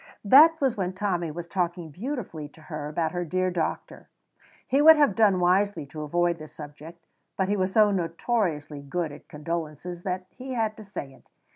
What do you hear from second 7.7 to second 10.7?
so notoriously good at condolences that he